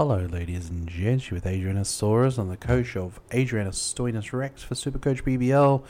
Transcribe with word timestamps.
Hello, 0.00 0.26
ladies 0.32 0.70
and 0.70 0.88
gents, 0.88 1.30
You're 1.30 1.36
with 1.36 1.44
Adrianasaurus 1.44 2.38
on 2.38 2.48
the 2.48 2.56
coach 2.56 2.96
of 2.96 3.20
Adrianostoinus 3.32 4.32
Rex 4.32 4.62
for 4.62 4.74
Supercoach 4.74 5.24
BBL. 5.24 5.82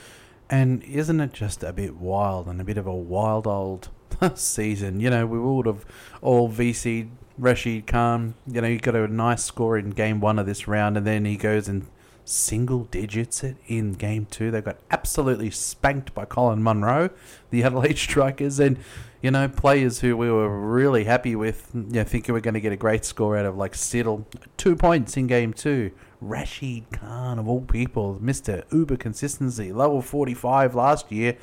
And 0.50 0.82
isn't 0.82 1.20
it 1.20 1.32
just 1.32 1.62
a 1.62 1.72
bit 1.72 1.94
wild 1.94 2.48
and 2.48 2.60
a 2.60 2.64
bit 2.64 2.76
of 2.76 2.88
a 2.88 2.92
wild 2.92 3.46
old 3.46 3.88
season? 4.34 4.98
You 4.98 5.10
know, 5.10 5.26
we 5.26 5.38
would 5.38 5.66
have 5.66 5.86
all 6.22 6.50
VC 6.50 7.08
Rashid 7.38 7.86
Khan. 7.86 8.34
You 8.48 8.62
know, 8.62 8.68
he 8.68 8.78
got 8.78 8.96
a 8.96 9.06
nice 9.06 9.44
score 9.44 9.78
in 9.78 9.90
game 9.90 10.20
one 10.20 10.40
of 10.40 10.46
this 10.46 10.66
round, 10.66 10.96
and 10.96 11.06
then 11.06 11.24
he 11.24 11.36
goes 11.36 11.68
and 11.68 11.86
single 12.30 12.84
digits 12.84 13.44
in 13.66 13.94
game 13.94 14.26
two. 14.30 14.50
They 14.50 14.60
got 14.60 14.78
absolutely 14.90 15.50
spanked 15.50 16.14
by 16.14 16.24
Colin 16.24 16.62
Munro, 16.62 17.10
the 17.50 17.62
Adelaide 17.62 17.98
Strikers, 17.98 18.60
and 18.60 18.78
you 19.20 19.30
know 19.30 19.48
players 19.48 20.00
who 20.00 20.16
we 20.16 20.30
were 20.30 20.48
really 20.48 21.04
happy 21.04 21.34
with. 21.34 21.70
You 21.74 21.82
know, 21.82 22.04
thinking 22.04 22.32
we're 22.32 22.40
going 22.40 22.54
to 22.54 22.60
get 22.60 22.72
a 22.72 22.76
great 22.76 23.04
score 23.04 23.36
out 23.36 23.46
of 23.46 23.56
like 23.56 23.72
Siddle, 23.72 24.24
two 24.56 24.76
points 24.76 25.16
in 25.16 25.26
game 25.26 25.52
two. 25.52 25.90
Rashid 26.20 26.84
Khan 26.92 27.38
of 27.38 27.48
all 27.48 27.62
people, 27.62 28.18
Mister 28.20 28.64
Uber 28.70 28.96
consistency, 28.96 29.72
level 29.72 30.02
forty 30.02 30.34
five 30.34 30.74
last 30.74 31.10
year 31.10 31.36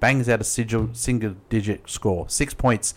bangs 0.00 0.28
out 0.28 0.40
a 0.40 0.44
single, 0.44 0.90
single 0.92 1.36
digit 1.48 1.88
score. 1.88 2.28
Six 2.28 2.54
points, 2.54 2.94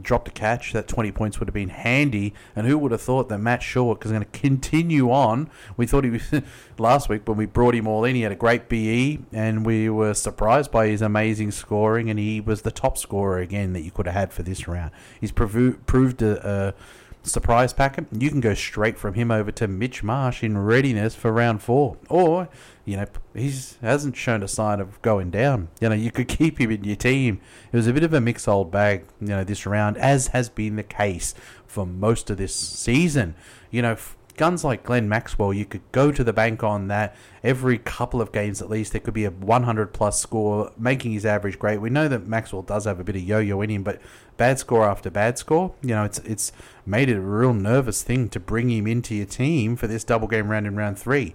dropped 0.00 0.28
a 0.28 0.30
catch. 0.30 0.72
That 0.72 0.88
20 0.88 1.12
points 1.12 1.38
would 1.40 1.48
have 1.48 1.54
been 1.54 1.70
handy. 1.70 2.34
And 2.54 2.66
who 2.66 2.76
would 2.78 2.92
have 2.92 3.00
thought 3.00 3.28
that 3.28 3.38
Matt 3.38 3.62
Short 3.62 4.04
is 4.04 4.10
going 4.10 4.24
to 4.24 4.38
continue 4.38 5.10
on? 5.10 5.50
We 5.76 5.86
thought 5.86 6.04
he 6.04 6.10
was 6.10 6.42
last 6.78 7.08
week 7.08 7.26
when 7.26 7.36
we 7.36 7.46
brought 7.46 7.74
him 7.74 7.86
all 7.86 8.04
in. 8.04 8.14
He 8.14 8.22
had 8.22 8.32
a 8.32 8.36
great 8.36 8.68
BE, 8.68 9.20
and 9.32 9.64
we 9.64 9.88
were 9.88 10.14
surprised 10.14 10.70
by 10.70 10.88
his 10.88 11.02
amazing 11.02 11.52
scoring. 11.52 12.10
And 12.10 12.18
he 12.18 12.40
was 12.40 12.62
the 12.62 12.70
top 12.70 12.98
scorer 12.98 13.38
again 13.38 13.72
that 13.72 13.82
you 13.82 13.90
could 13.90 14.06
have 14.06 14.14
had 14.14 14.32
for 14.32 14.42
this 14.42 14.68
round. 14.68 14.90
He's 15.20 15.32
provu- 15.32 15.78
proved 15.86 16.22
a, 16.22 16.46
a 16.46 16.74
surprise 17.22 17.72
packet, 17.72 18.06
you 18.12 18.30
can 18.30 18.40
go 18.40 18.54
straight 18.54 18.98
from 18.98 19.14
him 19.14 19.30
over 19.30 19.50
to 19.52 19.68
Mitch 19.68 20.02
Marsh 20.02 20.42
in 20.42 20.58
readiness 20.58 21.14
for 21.14 21.32
round 21.32 21.62
four. 21.62 21.96
Or, 22.08 22.48
you 22.84 22.96
know, 22.96 23.06
he 23.34 23.52
hasn't 23.80 24.16
shown 24.16 24.42
a 24.42 24.48
sign 24.48 24.80
of 24.80 25.00
going 25.02 25.30
down. 25.30 25.68
You 25.80 25.88
know, 25.88 25.94
you 25.94 26.10
could 26.10 26.28
keep 26.28 26.60
him 26.60 26.70
in 26.70 26.84
your 26.84 26.96
team. 26.96 27.40
It 27.72 27.76
was 27.76 27.86
a 27.86 27.92
bit 27.92 28.02
of 28.02 28.12
a 28.12 28.20
mixed 28.20 28.48
old 28.48 28.70
bag, 28.70 29.04
you 29.20 29.28
know, 29.28 29.44
this 29.44 29.66
round, 29.66 29.96
as 29.98 30.28
has 30.28 30.48
been 30.48 30.76
the 30.76 30.82
case 30.82 31.34
for 31.66 31.86
most 31.86 32.30
of 32.30 32.36
this 32.36 32.54
season. 32.54 33.34
You 33.70 33.82
know, 33.82 33.96
guns 34.36 34.64
like 34.64 34.84
Glenn 34.84 35.08
Maxwell, 35.08 35.52
you 35.52 35.64
could 35.64 35.82
go 35.92 36.10
to 36.12 36.24
the 36.24 36.32
bank 36.32 36.62
on 36.62 36.88
that 36.88 37.14
every 37.42 37.78
couple 37.78 38.20
of 38.20 38.32
games 38.32 38.62
at 38.62 38.70
least. 38.70 38.92
There 38.92 39.00
could 39.00 39.14
be 39.14 39.24
a 39.24 39.30
100 39.30 39.92
plus 39.92 40.20
score, 40.20 40.72
making 40.78 41.12
his 41.12 41.26
average 41.26 41.58
great. 41.58 41.80
We 41.80 41.90
know 41.90 42.08
that 42.08 42.26
Maxwell 42.26 42.62
does 42.62 42.84
have 42.84 43.00
a 43.00 43.04
bit 43.04 43.16
of 43.16 43.22
yo-yo 43.22 43.60
in 43.60 43.70
him, 43.70 43.82
but 43.82 44.00
bad 44.36 44.58
score 44.58 44.84
after 44.84 45.10
bad 45.10 45.38
score, 45.38 45.74
you 45.82 45.90
know, 45.90 46.04
it's 46.04 46.18
it's 46.20 46.52
made 46.84 47.08
it 47.08 47.16
a 47.16 47.20
real 47.20 47.54
nervous 47.54 48.02
thing 48.02 48.28
to 48.30 48.40
bring 48.40 48.70
him 48.70 48.86
into 48.86 49.14
your 49.14 49.26
team 49.26 49.76
for 49.76 49.86
this 49.86 50.04
double 50.04 50.28
game 50.28 50.48
round 50.48 50.66
in 50.66 50.76
round 50.76 50.98
three 50.98 51.34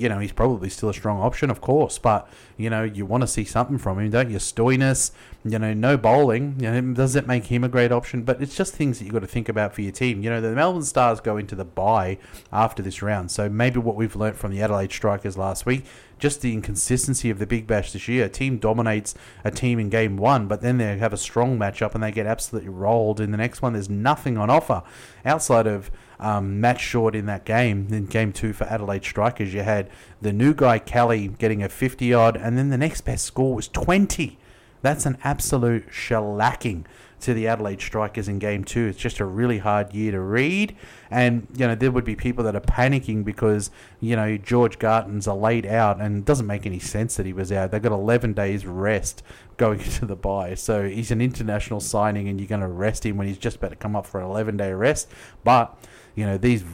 you 0.00 0.08
know, 0.08 0.18
he's 0.18 0.32
probably 0.32 0.68
still 0.68 0.88
a 0.88 0.94
strong 0.94 1.20
option, 1.20 1.50
of 1.50 1.60
course, 1.60 1.98
but, 1.98 2.28
you 2.56 2.70
know, 2.70 2.84
you 2.84 3.04
want 3.04 3.22
to 3.22 3.26
see 3.26 3.44
something 3.44 3.78
from 3.78 3.98
him, 3.98 4.10
don't 4.10 4.30
you? 4.30 4.38
Stoinis, 4.38 5.12
you 5.44 5.58
know, 5.58 5.74
no 5.74 5.96
bowling. 5.96 6.56
You 6.58 6.70
know, 6.70 6.94
does 6.94 7.16
it 7.16 7.26
make 7.26 7.46
him 7.46 7.64
a 7.64 7.68
great 7.68 7.92
option? 7.92 8.22
But 8.22 8.40
it's 8.42 8.56
just 8.56 8.74
things 8.74 8.98
that 8.98 9.04
you've 9.04 9.14
got 9.14 9.20
to 9.20 9.26
think 9.26 9.48
about 9.48 9.74
for 9.74 9.82
your 9.82 9.92
team. 9.92 10.22
You 10.22 10.30
know, 10.30 10.40
the 10.40 10.52
Melbourne 10.52 10.82
Stars 10.82 11.20
go 11.20 11.36
into 11.36 11.54
the 11.54 11.64
bye 11.64 12.18
after 12.52 12.82
this 12.82 13.02
round. 13.02 13.30
So 13.30 13.48
maybe 13.48 13.78
what 13.78 13.96
we've 13.96 14.16
learnt 14.16 14.36
from 14.36 14.50
the 14.52 14.62
Adelaide 14.62 14.92
Strikers 14.92 15.36
last 15.36 15.66
week, 15.66 15.84
just 16.18 16.40
the 16.40 16.52
inconsistency 16.52 17.30
of 17.30 17.38
the 17.38 17.46
Big 17.46 17.66
Bash 17.66 17.92
this 17.92 18.08
year. 18.08 18.26
A 18.26 18.28
team 18.28 18.58
dominates 18.58 19.14
a 19.44 19.50
team 19.50 19.78
in 19.78 19.88
game 19.88 20.16
one, 20.16 20.46
but 20.46 20.60
then 20.60 20.78
they 20.78 20.98
have 20.98 21.12
a 21.12 21.16
strong 21.16 21.58
matchup 21.58 21.94
and 21.94 22.02
they 22.02 22.12
get 22.12 22.26
absolutely 22.26 22.70
rolled 22.70 23.20
in 23.20 23.30
the 23.30 23.36
next 23.36 23.62
one. 23.62 23.72
There's 23.72 23.88
nothing 23.88 24.36
on 24.36 24.50
offer 24.50 24.82
outside 25.24 25.66
of 25.66 25.90
um, 26.18 26.60
Matt 26.60 26.80
Short 26.80 27.14
in 27.14 27.26
that 27.26 27.44
game. 27.44 27.88
In 27.90 28.06
game 28.06 28.32
two 28.32 28.52
for 28.52 28.64
Adelaide 28.64 29.04
Strikers, 29.04 29.54
you 29.54 29.62
had 29.62 29.88
the 30.20 30.32
new 30.32 30.54
guy 30.54 30.78
Kelly 30.78 31.28
getting 31.28 31.62
a 31.62 31.68
50 31.68 32.12
odd, 32.12 32.36
and 32.36 32.58
then 32.58 32.70
the 32.70 32.78
next 32.78 33.02
best 33.02 33.24
score 33.24 33.54
was 33.54 33.68
20. 33.68 34.38
That's 34.82 35.06
an 35.06 35.18
absolute 35.24 35.88
shellacking 35.90 36.84
to 37.20 37.34
the 37.34 37.48
Adelaide 37.48 37.80
Strikers 37.80 38.28
in 38.28 38.38
game 38.38 38.64
two. 38.64 38.86
It's 38.86 38.98
just 38.98 39.20
a 39.20 39.24
really 39.24 39.58
hard 39.58 39.92
year 39.92 40.12
to 40.12 40.20
read. 40.20 40.76
And, 41.10 41.46
you 41.56 41.66
know, 41.66 41.74
there 41.74 41.90
would 41.90 42.04
be 42.04 42.14
people 42.14 42.44
that 42.44 42.54
are 42.54 42.60
panicking 42.60 43.24
because, 43.24 43.70
you 44.00 44.14
know, 44.16 44.36
George 44.36 44.78
Garton's 44.78 45.26
a 45.26 45.34
late 45.34 45.66
out 45.66 46.00
and 46.00 46.18
it 46.18 46.24
doesn't 46.24 46.46
make 46.46 46.66
any 46.66 46.78
sense 46.78 47.16
that 47.16 47.26
he 47.26 47.32
was 47.32 47.50
out. 47.50 47.70
They've 47.70 47.82
got 47.82 47.92
11 47.92 48.34
days 48.34 48.66
rest 48.66 49.22
going 49.56 49.80
into 49.84 50.06
the 50.06 50.16
bye. 50.16 50.54
So 50.54 50.88
he's 50.88 51.10
an 51.10 51.20
international 51.20 51.80
signing 51.80 52.28
and 52.28 52.40
you're 52.40 52.48
going 52.48 52.60
to 52.60 52.68
rest 52.68 53.04
him 53.04 53.16
when 53.16 53.26
he's 53.26 53.38
just 53.38 53.56
about 53.56 53.70
to 53.70 53.76
come 53.76 53.96
up 53.96 54.06
for 54.06 54.20
an 54.20 54.26
11 54.26 54.56
day 54.56 54.72
rest. 54.72 55.10
But, 55.44 55.76
you 56.14 56.24
know, 56.24 56.38
these 56.38 56.64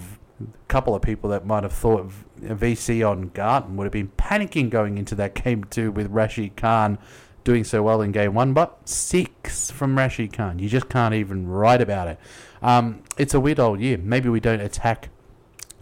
couple 0.68 0.94
of 0.94 1.02
people 1.02 1.30
that 1.30 1.46
might 1.46 1.62
have 1.62 1.72
thought 1.72 2.10
VC 2.40 3.08
on 3.08 3.28
Garton 3.28 3.76
would 3.76 3.84
have 3.84 3.92
been 3.92 4.10
panicking 4.18 4.70
going 4.70 4.98
into 4.98 5.14
that 5.14 5.34
game 5.44 5.64
too 5.64 5.90
with 5.90 6.08
Rashid 6.08 6.56
Khan 6.56 6.98
doing 7.44 7.62
so 7.62 7.82
well 7.82 8.00
in 8.00 8.10
game 8.10 8.34
one, 8.34 8.52
but 8.54 8.88
six 8.88 9.70
from 9.70 9.96
Rashid 9.96 10.32
Khan. 10.32 10.58
You 10.58 10.68
just 10.68 10.88
can't 10.88 11.14
even 11.14 11.46
write 11.46 11.80
about 11.80 12.08
it. 12.08 12.18
Um, 12.62 13.02
it's 13.18 13.34
a 13.34 13.40
weird 13.40 13.60
old 13.60 13.80
year. 13.80 13.98
Maybe 13.98 14.28
we 14.28 14.40
don't 14.40 14.60
attack 14.60 15.10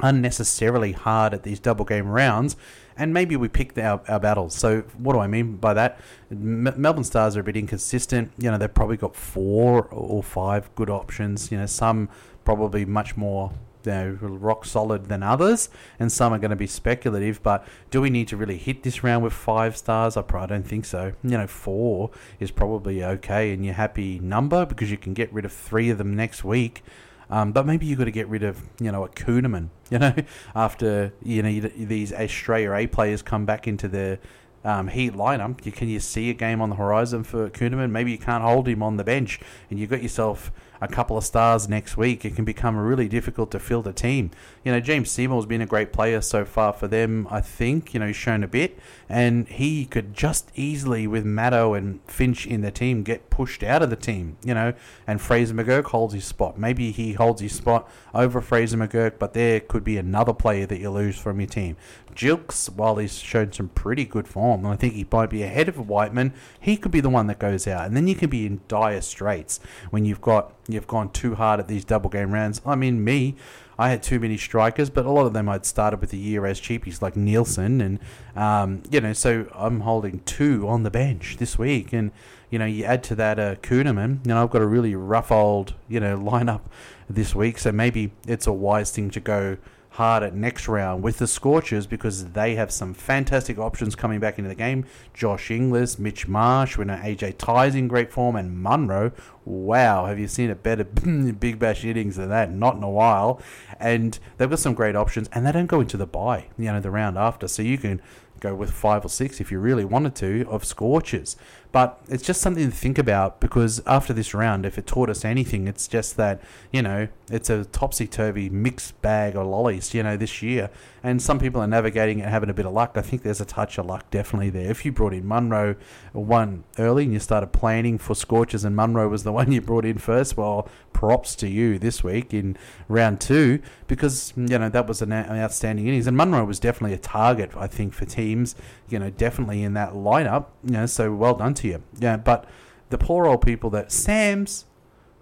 unnecessarily 0.03 0.93
hard 0.93 1.33
at 1.33 1.45
these 1.45 1.61
double 1.61 1.85
game 1.85 2.09
rounds, 2.09 2.57
and 2.97 3.15
maybe 3.15 3.37
we 3.37 3.49
pick 3.49 3.79
our, 3.79 4.03
our 4.09 4.19
battles. 4.19 4.55
So, 4.55 4.81
what 4.99 5.13
do 5.13 5.21
I 5.21 5.29
mean 5.29 5.57
by 5.57 5.73
that? 5.75 6.01
M- 6.31 6.75
Melbourne 6.77 7.05
Stars 7.05 7.37
are 7.37 7.41
a 7.41 7.45
bit 7.45 7.57
inconsistent. 7.57 8.33
You 8.37 8.51
know, 8.51 8.59
they've 8.59 8.73
probably 8.73 8.97
got 8.97 9.15
four 9.15 9.85
or 9.85 10.23
five 10.23 10.75
good 10.75 10.91
options. 10.91 11.53
You 11.53 11.59
know, 11.59 11.67
some 11.67 12.09
probably 12.45 12.85
much 12.85 13.17
more 13.17 13.53
you 13.85 13.93
know, 13.93 14.19
rock 14.21 14.65
solid 14.65 15.07
than 15.07 15.23
others, 15.23 15.69
and 15.99 16.11
some 16.11 16.33
are 16.33 16.39
going 16.39 16.51
to 16.51 16.57
be 16.57 16.67
speculative. 16.67 17.43
But 17.43 17.67
do 17.91 18.01
we 18.01 18.11
need 18.11 18.29
to 18.29 18.37
really 18.37 18.59
hit 18.59 18.83
this 18.83 19.03
round 19.03 19.25
with 19.25 19.33
five 19.33 19.77
stars? 19.77 20.17
I 20.17 20.23
probably 20.23 20.49
don't 20.49 20.67
think 20.67 20.85
so. 20.85 21.13
You 21.23 21.39
know, 21.39 21.47
four 21.47 22.11
is 22.41 22.51
probably 22.51 23.05
okay, 23.05 23.53
and 23.53 23.65
you're 23.65 23.75
happy 23.75 24.19
number 24.19 24.67
because 24.67 24.91
you 24.91 24.97
can 24.97 25.15
get 25.15 25.33
rid 25.33 25.45
of 25.45 25.53
three 25.53 25.91
of 25.91 25.99
them 25.99 26.15
next 26.15 26.45
week. 26.45 26.83
Um, 27.31 27.53
but 27.53 27.65
maybe 27.65 27.87
you've 27.87 27.99
got 27.99 28.05
to 28.05 28.11
get 28.11 28.29
rid 28.29 28.43
of, 28.43 28.63
you 28.79 28.93
know, 28.93 29.05
a 29.05 29.09
Kuhnemann, 29.09 29.71
you 29.91 29.99
know, 29.99 30.15
after, 30.55 31.15
you 31.23 31.43
know, 31.43 31.61
these 31.61 32.13
Australia 32.13 32.75
A 32.75 32.87
players 32.87 33.23
come 33.23 33.47
back 33.47 33.67
into 33.67 33.89
the 33.89 34.19
um, 34.65 34.89
Heat 34.89 35.15
lineup. 35.15 35.65
You, 35.65 35.73
can 35.73 35.89
you 35.89 35.99
see 35.99 36.31
a 36.31 36.35
game 36.35 36.61
on 36.61 36.71
the 36.71 36.77
horizon 36.77 37.25
for 37.25 37.49
Kuhnemann? 37.49 37.91
Maybe 37.91 38.13
you 38.13 38.19
can't 38.19 38.45
hold 38.45 38.69
him 38.69 38.83
on 38.83 38.97
the 38.97 39.05
bench 39.05 39.41
and 39.71 39.79
you've 39.79 39.91
got 39.91 40.03
yourself 40.03 40.53
a 40.83 40.89
couple 40.89 41.17
of 41.17 41.23
stars 41.23 41.69
next 41.69 41.97
week, 41.97 42.25
it 42.25 42.35
can 42.35 42.45
become 42.45 42.77
really 42.77 43.09
difficult 43.09 43.53
to 43.53 43.61
fill 43.61 43.83
the 43.83 43.93
team. 43.93 44.33
You 44.65 44.73
know, 44.73 44.81
James 44.81 45.13
Seymour's 45.13 45.47
been 45.47 45.61
a 45.61 45.67
great 45.67 45.93
player 45.93 46.21
so 46.21 46.45
far 46.45 46.73
for 46.73 46.89
them, 46.89 47.29
I 47.31 47.41
think. 47.41 47.95
You 47.95 48.01
know, 48.01 48.09
he's 48.09 48.17
shown 48.17 48.43
a 48.43 48.49
bit, 48.49 48.77
and 49.09 49.49
he 49.49 49.85
could 49.85 50.13
just 50.13 50.51
easily, 50.57 51.07
with 51.07 51.25
Maddo 51.25 51.79
and 51.79 52.01
Finch 52.09 52.49
in 52.49 52.63
the 52.63 52.73
team, 52.73 53.05
get 53.05 53.31
pushed 53.31 53.63
out 53.63 53.83
of 53.83 53.91
the 53.91 53.97
team, 53.97 54.37
you 54.45 54.55
know, 54.55 54.75
and 55.07 55.21
Fraser 55.21 55.55
McGurk 55.55 55.85
holds 55.85 56.15
his 56.15 56.25
spot. 56.25 56.59
Maybe 56.59 56.91
he 56.91 57.13
holds 57.13 57.41
his 57.41 57.53
spot 57.53 57.89
over 58.13 58.41
Fraser 58.41 58.77
McGurk, 58.77 59.21
but 59.21 59.35
there 59.35 59.61
could 59.61 59.85
be 59.85 59.97
another 59.97 60.33
player 60.33 60.67
that 60.67 60.81
you 60.81 60.91
lose 60.91 61.17
from 61.17 61.39
your 61.39 61.49
team. 61.49 61.77
Jilks, 62.13 62.69
while 62.69 62.97
he's 62.97 63.19
shown 63.19 63.53
some 63.53 63.69
pretty 63.69 64.05
good 64.05 64.29
form, 64.29 64.67
I 64.67 64.77
think 64.77 64.95
he 64.95 65.07
might 65.11 65.31
be 65.31 65.45
ahead 65.45 65.69
of 65.69 65.89
Whiteman, 65.89 66.35
he 66.61 66.77
could 66.77 66.93
be 66.93 67.01
the 67.01 67.09
one 67.09 67.27
that 67.29 67.39
goes 67.39 67.67
out. 67.67 67.87
And 67.87 67.97
then 67.97 68.09
you 68.09 68.15
can 68.15 68.29
be 68.29 68.47
in 68.47 68.61
dire 68.69 69.01
straits 69.01 69.61
when 69.91 70.05
you've 70.05 70.21
got 70.21 70.53
you've 70.73 70.87
gone 70.87 71.11
too 71.11 71.35
hard 71.35 71.61
at 71.61 71.69
these 71.69 71.85
double 71.85 72.11
game 72.11 72.33
rounds. 72.33 72.61
I 72.67 72.75
mean, 72.75 73.05
me, 73.05 73.37
I 73.79 73.89
had 73.91 74.03
too 74.03 74.21
many 74.21 74.37
strikers, 74.37 74.91
but 74.91 75.07
a 75.07 75.11
lot 75.11 75.27
of 75.27 75.33
them 75.33 75.49
I'd 75.49 75.67
started 75.67 76.01
with 76.01 76.11
the 76.11 76.19
year 76.19 76.47
as 76.47 76.61
cheapies 76.61 77.01
like 77.01 77.17
Nielsen, 77.17 77.81
and 77.81 77.99
um, 78.37 78.83
you 78.91 79.01
know, 79.01 79.13
so 79.13 79.47
I'm 79.55 79.81
holding 79.81 80.21
two 80.21 80.69
on 80.69 80.83
the 80.83 80.91
bench 80.91 81.37
this 81.39 81.59
week, 81.59 81.93
and 81.93 82.13
you 82.51 82.59
know, 82.59 82.67
you 82.67 82.85
add 82.85 83.03
to 83.05 83.15
that 83.17 83.39
a 83.39 83.43
uh, 83.43 83.55
Kuhnemann, 83.57 84.25
you 84.27 84.35
know, 84.35 84.43
I've 84.43 84.51
got 84.51 84.63
a 84.63 84.67
really 84.67 84.95
rough 84.95 85.33
old 85.33 85.75
you 85.89 86.01
know 86.01 86.17
lineup 86.33 86.63
this 87.09 87.35
week, 87.35 87.59
so 87.59 87.73
maybe 87.73 88.13
it's 88.27 88.47
a 88.47 88.53
wise 88.53 88.91
thing 88.91 89.11
to 89.11 89.21
go 89.21 89.57
hard 89.93 90.23
at 90.23 90.35
next 90.35 90.69
round 90.69 91.03
with 91.03 91.19
the 91.19 91.27
Scorchers 91.27 91.87
because 91.87 92.29
they 92.33 92.55
have 92.55 92.71
some 92.71 92.95
fantastic 92.95 93.59
options 93.59 93.95
coming 93.95 94.21
back 94.21 94.39
into 94.39 94.49
the 94.49 94.55
game. 94.55 94.87
Josh 95.13 95.51
Inglis, 95.51 95.99
Mitch 95.99 96.27
Marsh, 96.27 96.79
we 96.79 96.85
know 96.87 96.97
AJ 96.97 97.37
Tye's 97.37 97.75
in 97.75 97.89
great 97.89 98.11
form, 98.11 98.37
and 98.37 98.63
Munro. 98.63 99.13
Wow, 99.45 100.07
have 100.07 100.19
you 100.19 100.29
seen 100.29 100.51
a 100.51 100.55
better 100.55 100.85
Big 101.41 101.59
Bash 101.59 101.85
innings 101.85 102.17
than 102.17 102.29
that? 102.29 102.51
Not 102.51 102.77
in 102.77 102.83
a 102.83 102.91
while. 102.91 103.41
And 103.81 104.19
they've 104.37 104.49
got 104.49 104.59
some 104.59 104.75
great 104.75 104.95
options, 104.95 105.29
and 105.33 105.47
they 105.47 105.53
don't 105.53 105.67
go 105.67 105.81
into 105.81 105.97
the 105.97 106.07
bye, 106.07 106.47
you 106.57 106.67
know, 106.67 106.81
the 106.81 106.91
round 106.91 107.19
after. 107.19 107.49
So 107.49 107.63
you 107.63 107.79
can 107.79 108.01
go 108.43 108.55
with 108.55 108.73
five 108.73 109.05
or 109.05 109.09
six 109.09 109.41
if 109.41 109.53
you 109.53 109.59
really 109.59 109.85
wanted 109.85 110.15
to 110.17 110.45
of 110.49 110.65
Scorchers. 110.65 111.37
But 111.71 112.03
it's 112.09 112.23
just 112.23 112.43
something 112.43 112.71
to 112.71 112.77
think 112.77 112.99
about 112.99 113.41
because 113.41 113.81
after 113.87 114.13
this 114.13 114.35
round, 114.35 114.67
if 114.67 114.77
it 114.77 114.87
taught 114.87 115.09
us 115.09 115.25
anything, 115.25 115.67
it's 115.67 115.89
just 115.89 116.19
that, 116.19 116.43
you 116.71 116.83
know, 116.83 117.09
it's 117.31 117.49
a 117.49 117.65
topsy 117.65 118.07
turvy 118.07 118.51
mixed 118.51 119.01
bag 119.01 119.37
of 119.37 119.47
lollies, 119.47 119.95
you 119.95 120.03
know, 120.03 120.19
this 120.19 120.43
year. 120.43 120.69
And 121.03 121.23
some 121.23 121.39
people 121.39 121.63
are 121.63 121.67
navigating 121.67 122.19
it, 122.19 122.29
having 122.29 122.51
a 122.51 122.55
bit 122.55 122.67
of 122.67 122.75
luck. 122.75 122.93
I 122.97 123.01
think 123.01 123.23
there's 123.23 123.41
a 123.41 123.47
touch 123.47 123.79
of 123.79 123.87
luck 123.87 124.11
definitely 124.11 124.51
there. 124.51 124.71
If 124.71 124.85
you 124.85 124.93
brought 124.93 125.15
in 125.15 125.27
Munro 125.27 125.77
one 126.13 126.65
early 126.79 127.05
and 127.05 127.15
you 127.15 127.21
started 127.21 127.53
planning 127.53 127.97
for 127.97 128.15
Scorchers 128.15 128.65
and 128.65 128.77
Munro 128.77 129.09
was 129.09 129.25
the 129.25 129.32
one 129.33 129.53
you 129.53 129.61
brought 129.61 129.85
in 129.85 129.99
first, 129.99 130.37
well, 130.37 130.69
props 130.93 131.35
to 131.37 131.49
you 131.49 131.79
this 131.79 132.05
week 132.05 132.33
in 132.33 132.57
round 132.89 133.21
two 133.21 133.61
because, 133.89 134.33
you 134.37 134.59
know, 134.59 134.69
that 134.69 134.87
was 134.87 135.03
an 135.03 135.13
outstanding 135.13 135.89
innings. 135.89 136.07
And 136.07 136.17
Munro 136.17 136.45
was 136.45 136.61
definitely 136.61 136.95
a 136.95 136.99
target, 136.99 137.51
I 137.57 137.67
think, 137.67 137.93
for 137.93 138.05
teams, 138.05 138.55
you 138.89 138.99
know, 138.99 139.11
definitely 139.11 139.63
in 139.63 139.75
that 139.75 139.93
lineup, 139.93 140.47
you 140.65 140.73
know, 140.73 140.87
so 140.87 141.13
well 141.13 141.35
done 141.35 141.55
to 141.55 141.69
you. 141.69 141.83
Yeah, 141.99 142.17
but 142.17 142.47
the 142.91 142.99
poor 142.99 143.27
old 143.27 143.43
people 143.43 143.71
that 143.71 143.91
Sams 143.91 144.67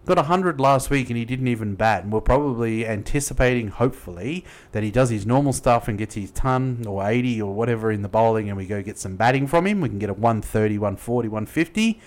got 0.06 0.16
100 0.16 0.58
last 0.58 0.90
week 0.90 1.08
and 1.08 1.16
he 1.16 1.24
didn't 1.24 1.48
even 1.48 1.74
bat. 1.74 2.02
And 2.02 2.12
we're 2.12 2.20
probably 2.20 2.86
anticipating, 2.86 3.68
hopefully, 3.68 4.44
that 4.72 4.82
he 4.82 4.90
does 4.90 5.10
his 5.10 5.26
normal 5.26 5.52
stuff 5.52 5.88
and 5.88 5.98
gets 5.98 6.14
his 6.14 6.30
ton 6.30 6.84
or 6.86 7.06
80 7.06 7.42
or 7.42 7.54
whatever 7.54 7.92
in 7.92 8.02
the 8.02 8.08
bowling 8.08 8.48
and 8.48 8.56
we 8.56 8.66
go 8.66 8.82
get 8.82 8.98
some 8.98 9.16
batting 9.16 9.46
from 9.46 9.66
him. 9.66 9.80
We 9.80 9.88
can 9.88 9.98
get 9.98 10.10
a 10.10 10.14
130, 10.14 10.78
140, 10.78 11.28
150. 11.28 12.00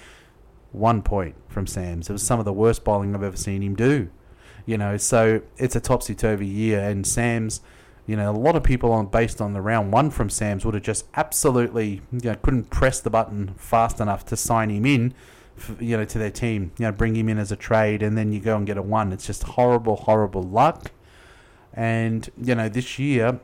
One 0.73 1.01
point 1.01 1.35
from 1.47 1.65
Sams. 1.65 2.09
It 2.09 2.13
was 2.13 2.23
some 2.23 2.39
of 2.39 2.45
the 2.45 2.53
worst 2.53 2.83
bowling 2.83 3.15
I've 3.15 3.23
ever 3.23 3.37
seen 3.37 3.63
him 3.63 3.75
do. 3.75 4.09
You 4.65 4.77
know, 4.77 4.97
so 4.97 5.41
it's 5.57 5.75
a 5.75 5.79
topsy 5.81 6.15
turvy 6.15 6.47
year 6.47 6.79
and 6.81 7.07
Sams 7.07 7.61
you 8.05 8.17
know, 8.17 8.29
a 8.29 8.35
lot 8.35 8.55
of 8.55 8.63
people 8.63 8.91
on 8.91 9.05
based 9.05 9.39
on 9.39 9.53
the 9.53 9.61
round 9.61 9.93
one 9.93 10.09
from 10.11 10.29
Sams 10.29 10.65
would 10.65 10.73
have 10.73 10.83
just 10.83 11.05
absolutely, 11.15 12.01
you 12.11 12.31
know, 12.31 12.35
couldn't 12.35 12.69
press 12.69 12.99
the 12.99 13.09
button 13.09 13.53
fast 13.55 13.99
enough 14.01 14.25
to 14.25 14.35
sign 14.35 14.69
him 14.69 14.85
in, 14.85 15.13
for, 15.55 15.81
you 15.81 15.95
know, 15.95 16.03
to 16.03 16.17
their 16.17 16.31
team. 16.31 16.73
You 16.77 16.87
know, 16.87 16.91
bring 16.91 17.15
him 17.15 17.29
in 17.29 17.37
as 17.37 17.51
a 17.51 17.55
trade, 17.55 18.03
and 18.03 18.17
then 18.17 18.33
you 18.33 18.41
go 18.41 18.57
and 18.57 18.65
get 18.65 18.77
a 18.77 18.81
one. 18.81 19.13
It's 19.13 19.25
just 19.25 19.43
horrible, 19.43 19.95
horrible 19.95 20.43
luck. 20.43 20.91
And 21.73 22.29
you 22.41 22.55
know, 22.55 22.67
this 22.67 22.99
year, 22.99 23.39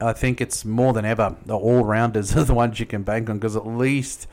I 0.00 0.14
think 0.14 0.40
it's 0.40 0.64
more 0.64 0.94
than 0.94 1.04
ever 1.04 1.36
the 1.44 1.56
all 1.56 1.84
rounders 1.84 2.34
are 2.36 2.44
the 2.44 2.54
ones 2.54 2.80
you 2.80 2.86
can 2.86 3.02
bank 3.02 3.28
on 3.28 3.38
because 3.38 3.56
at 3.56 3.66
least 3.66 4.26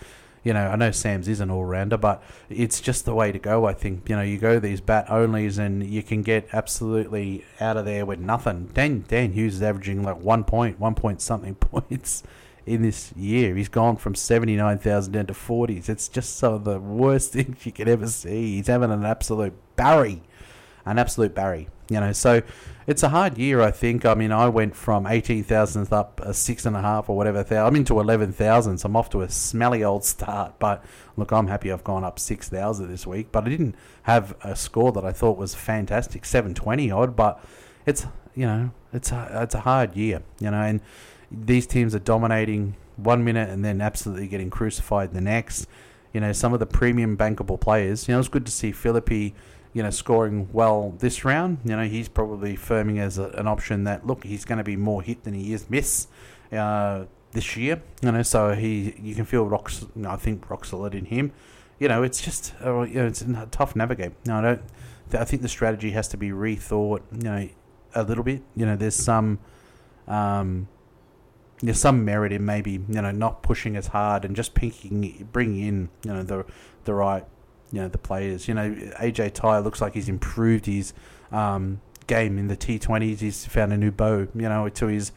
you 0.47 0.53
know, 0.53 0.67
I 0.69 0.77
know 0.77 0.91
Sams 0.91 1.27
is 1.27 1.41
an 1.41 1.51
all 1.51 1.65
rounder, 1.65 1.97
but 1.97 2.23
it's 2.49 2.79
just 2.79 3.03
the 3.03 3.13
way 3.13 3.33
to 3.33 3.37
go. 3.37 3.65
I 3.65 3.73
think 3.73 4.07
you 4.07 4.15
know 4.15 4.21
you 4.21 4.37
go 4.37 4.59
these 4.59 4.79
bat 4.79 5.05
onlys 5.07 5.59
and 5.59 5.85
you 5.85 6.01
can 6.01 6.21
get 6.21 6.47
absolutely 6.53 7.43
out 7.59 7.75
of 7.75 7.83
there 7.83 8.05
with 8.05 8.19
nothing. 8.19 8.67
Dan 8.73 9.03
Dan 9.09 9.33
Hughes 9.33 9.55
is 9.55 9.61
averaging 9.61 10.03
like 10.03 10.21
one 10.21 10.45
point, 10.45 10.79
one 10.79 10.95
point 10.95 11.21
something 11.21 11.55
points 11.71 12.23
in 12.65 12.81
this 12.81 13.11
year. 13.17 13.57
He's 13.57 13.67
gone 13.67 13.97
from 13.97 14.15
seventy 14.15 14.55
nine 14.55 14.77
thousand 14.77 15.11
down 15.11 15.25
to 15.25 15.33
forties. 15.33 15.89
It's 15.89 16.07
just 16.07 16.37
some 16.37 16.53
of 16.53 16.63
the 16.63 16.79
worst 16.79 17.33
things 17.33 17.65
you 17.65 17.73
could 17.73 17.89
ever 17.89 18.07
see. 18.07 18.55
He's 18.55 18.67
having 18.67 18.91
an 18.91 19.03
absolute 19.03 19.53
Barry, 19.75 20.23
an 20.85 20.97
absolute 20.97 21.35
Barry. 21.35 21.67
You 21.89 21.99
know, 22.01 22.11
so 22.11 22.41
it's 22.85 23.03
a 23.03 23.09
hard 23.09 23.37
year. 23.37 23.61
I 23.61 23.71
think. 23.71 24.05
I 24.05 24.13
mean, 24.13 24.31
I 24.31 24.49
went 24.49 24.75
from 24.75 25.07
eighteen 25.07 25.43
thousandth 25.43 25.93
up 25.93 26.19
a 26.21 26.33
six 26.33 26.65
and 26.65 26.75
a 26.75 26.81
half 26.81 27.09
or 27.09 27.15
whatever. 27.15 27.45
I'm 27.57 27.75
into 27.75 27.99
eleven 27.99 28.33
so 28.33 28.77
I'm 28.83 28.95
off 28.95 29.09
to 29.11 29.21
a 29.21 29.29
smelly 29.29 29.83
old 29.83 30.03
start. 30.03 30.59
But 30.59 30.83
look, 31.15 31.31
I'm 31.31 31.47
happy 31.47 31.71
I've 31.71 31.83
gone 31.83 32.03
up 32.03 32.19
six 32.19 32.49
thousand 32.49 32.89
this 32.89 33.07
week. 33.07 33.31
But 33.31 33.45
I 33.45 33.49
didn't 33.49 33.75
have 34.03 34.35
a 34.41 34.55
score 34.55 34.91
that 34.91 35.05
I 35.05 35.11
thought 35.11 35.37
was 35.37 35.55
fantastic, 35.55 36.25
seven 36.25 36.53
twenty 36.53 36.91
odd. 36.91 37.15
But 37.15 37.43
it's 37.85 38.05
you 38.35 38.45
know, 38.45 38.71
it's 38.93 39.11
a, 39.11 39.41
it's 39.43 39.55
a 39.55 39.61
hard 39.61 39.95
year. 39.95 40.21
You 40.39 40.51
know, 40.51 40.61
and 40.61 40.81
these 41.31 41.67
teams 41.67 41.95
are 41.95 41.99
dominating 41.99 42.75
one 42.95 43.23
minute 43.23 43.49
and 43.49 43.63
then 43.63 43.81
absolutely 43.81 44.27
getting 44.27 44.49
crucified 44.49 45.13
the 45.13 45.21
next. 45.21 45.67
You 46.13 46.21
know, 46.21 46.31
some 46.31 46.53
of 46.53 46.59
the 46.59 46.65
premium 46.65 47.17
bankable 47.17 47.59
players. 47.59 48.07
You 48.07 48.13
know, 48.13 48.19
it's 48.19 48.29
good 48.29 48.45
to 48.45 48.51
see 48.51 48.71
Philippe 48.71 49.33
you 49.73 49.83
know, 49.83 49.89
scoring 49.89 50.49
well 50.51 50.95
this 50.99 51.23
round. 51.25 51.59
You 51.63 51.75
know, 51.75 51.83
he's 51.83 52.09
probably 52.09 52.55
firming 52.55 52.99
as 52.99 53.17
a, 53.17 53.25
an 53.29 53.47
option 53.47 53.83
that 53.83 54.05
look, 54.05 54.23
he's 54.23 54.45
going 54.45 54.57
to 54.57 54.63
be 54.63 54.75
more 54.75 55.01
hit 55.01 55.23
than 55.23 55.33
he 55.33 55.53
is 55.53 55.69
miss 55.69 56.07
uh, 56.51 57.05
this 57.31 57.55
year. 57.55 57.81
You 58.01 58.11
know, 58.11 58.23
so 58.23 58.53
he 58.53 58.95
you 59.01 59.15
can 59.15 59.25
feel 59.25 59.45
rock. 59.45 59.71
I 60.05 60.15
think 60.15 60.49
rock 60.49 60.65
solid 60.65 60.95
in 60.95 61.05
him. 61.05 61.31
You 61.79 61.87
know, 61.87 62.03
it's 62.03 62.21
just 62.21 62.53
uh, 62.63 62.81
you 62.81 62.95
know, 62.95 63.07
it's 63.07 63.21
a 63.21 63.47
tough 63.51 63.75
navigate. 63.75 64.13
No, 64.25 64.37
I 64.37 64.41
don't. 64.41 64.61
I 65.13 65.23
think 65.23 65.41
the 65.41 65.49
strategy 65.49 65.91
has 65.91 66.07
to 66.09 66.17
be 66.17 66.29
rethought. 66.29 67.01
You 67.11 67.23
know, 67.23 67.49
a 67.95 68.03
little 68.03 68.23
bit. 68.23 68.41
You 68.55 68.65
know, 68.65 68.75
there's 68.75 68.95
some. 68.95 69.39
Um, 70.07 70.67
there's 71.61 71.79
some 71.79 72.05
merit 72.05 72.31
in 72.31 72.45
maybe 72.45 72.73
you 72.73 73.01
know 73.01 73.11
not 73.11 73.41
pushing 73.41 73.75
as 73.75 73.87
hard 73.87 74.25
and 74.25 74.35
just 74.35 74.53
picking, 74.53 75.27
bringing 75.31 75.67
in 75.67 75.89
you 76.03 76.13
know 76.13 76.23
the 76.23 76.45
the 76.85 76.93
right 76.93 77.25
you 77.71 77.81
know 77.81 77.87
the 77.87 77.97
players. 77.97 78.47
You 78.47 78.53
know, 78.53 78.71
AJ 78.99 79.33
Tye 79.33 79.59
looks 79.59 79.81
like 79.81 79.93
he's 79.93 80.09
improved 80.09 80.65
his 80.65 80.93
um, 81.31 81.81
game 82.07 82.37
in 82.37 82.47
the 82.47 82.57
T20s. 82.57 83.19
He's 83.19 83.45
found 83.45 83.73
a 83.73 83.77
new 83.77 83.91
bow, 83.91 84.27
you 84.33 84.49
know, 84.49 84.69
to 84.69 84.87
his 84.87 85.11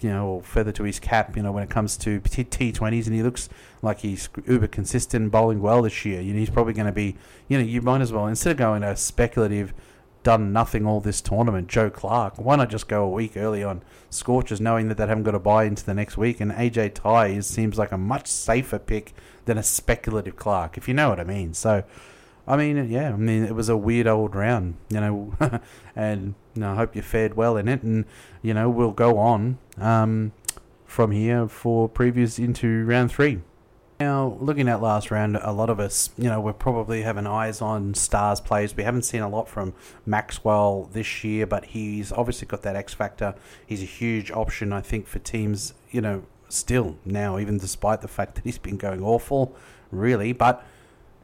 you 0.00 0.10
know, 0.10 0.26
or 0.26 0.42
feather 0.42 0.70
to 0.72 0.84
his 0.84 1.00
cap, 1.00 1.34
you 1.34 1.42
know, 1.42 1.50
when 1.50 1.62
it 1.62 1.70
comes 1.70 1.96
to 1.96 2.20
T20s, 2.20 3.06
and 3.06 3.14
he 3.14 3.22
looks 3.22 3.48
like 3.80 4.00
he's 4.00 4.28
uber 4.46 4.66
consistent, 4.66 5.30
bowling 5.30 5.62
well 5.62 5.80
this 5.82 6.04
year. 6.04 6.20
You 6.20 6.34
know, 6.34 6.38
he's 6.40 6.50
probably 6.50 6.74
going 6.74 6.86
to 6.86 6.92
be, 6.92 7.16
you 7.48 7.56
know, 7.56 7.64
you 7.64 7.80
might 7.80 8.02
as 8.02 8.12
well 8.12 8.26
instead 8.26 8.50
of 8.50 8.56
going 8.58 8.82
a 8.82 8.96
speculative 8.96 9.72
done 10.24 10.52
nothing 10.52 10.86
all 10.86 11.00
this 11.00 11.20
tournament, 11.20 11.68
Joe 11.68 11.90
Clarke. 11.90 12.36
Why 12.36 12.56
not 12.56 12.70
just 12.70 12.88
go 12.88 13.04
a 13.04 13.10
week 13.10 13.36
early 13.36 13.62
on 13.62 13.82
Scorchers, 14.10 14.60
knowing 14.60 14.88
that 14.88 14.96
they 14.96 15.06
haven't 15.06 15.22
got 15.22 15.32
to 15.32 15.38
bye 15.38 15.64
into 15.64 15.84
the 15.84 15.94
next 15.94 16.16
week? 16.16 16.40
And 16.40 16.50
AJ 16.50 16.94
Tye 16.94 17.38
seems 17.40 17.78
like 17.78 17.92
a 17.92 17.98
much 17.98 18.26
safer 18.26 18.80
pick 18.80 19.12
than 19.44 19.56
a 19.56 19.62
speculative 19.62 20.34
Clarke, 20.34 20.76
if 20.76 20.88
you 20.88 20.94
know 20.94 21.10
what 21.10 21.20
I 21.20 21.24
mean. 21.24 21.54
So, 21.54 21.84
I 22.48 22.56
mean, 22.56 22.90
yeah, 22.90 23.10
I 23.10 23.16
mean, 23.16 23.44
it 23.44 23.54
was 23.54 23.68
a 23.68 23.76
weird 23.76 24.08
old 24.08 24.34
round, 24.34 24.74
you 24.88 25.00
know, 25.00 25.34
and 25.94 26.34
you 26.54 26.60
know, 26.60 26.72
I 26.72 26.74
hope 26.74 26.96
you 26.96 27.02
fared 27.02 27.34
well 27.34 27.56
in 27.56 27.68
it. 27.68 27.82
And, 27.82 28.04
you 28.42 28.54
know, 28.54 28.68
we'll 28.68 28.92
go 28.92 29.18
on 29.18 29.58
um, 29.78 30.32
from 30.84 31.12
here 31.12 31.46
for 31.46 31.88
previews 31.88 32.42
into 32.42 32.84
round 32.84 33.12
three. 33.12 33.40
Now, 34.00 34.36
looking 34.40 34.68
at 34.68 34.82
last 34.82 35.10
round, 35.12 35.36
a 35.36 35.52
lot 35.52 35.70
of 35.70 35.78
us, 35.78 36.10
you 36.18 36.28
know, 36.28 36.40
we're 36.40 36.52
probably 36.52 37.02
having 37.02 37.26
eyes 37.26 37.62
on 37.62 37.94
stars 37.94 38.40
players. 38.40 38.76
We 38.76 38.82
haven't 38.82 39.02
seen 39.02 39.22
a 39.22 39.28
lot 39.28 39.48
from 39.48 39.72
Maxwell 40.04 40.90
this 40.92 41.22
year, 41.22 41.46
but 41.46 41.66
he's 41.66 42.10
obviously 42.10 42.48
got 42.48 42.62
that 42.62 42.74
X 42.74 42.92
factor. 42.92 43.34
He's 43.64 43.82
a 43.82 43.86
huge 43.86 44.32
option, 44.32 44.72
I 44.72 44.80
think, 44.80 45.06
for 45.06 45.20
teams, 45.20 45.74
you 45.90 46.00
know, 46.00 46.24
still 46.48 46.96
now, 47.04 47.38
even 47.38 47.58
despite 47.58 48.00
the 48.00 48.08
fact 48.08 48.34
that 48.34 48.44
he's 48.44 48.58
been 48.58 48.76
going 48.76 49.02
awful, 49.02 49.54
really. 49.92 50.32
But 50.32 50.64